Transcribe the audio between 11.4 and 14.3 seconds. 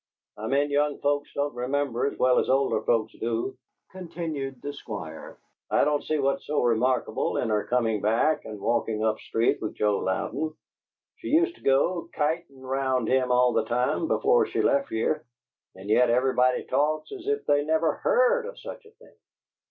to go kitin' round with him all the time,